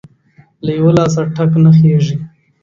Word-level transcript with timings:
له 0.65 0.71
يوه 0.79 0.91
لاسه 0.97 1.21
ټک 1.35 1.51
نه 1.63 1.71
خيږى. 1.77 2.15